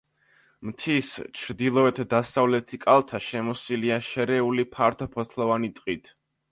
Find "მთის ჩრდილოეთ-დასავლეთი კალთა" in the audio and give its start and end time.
0.69-3.23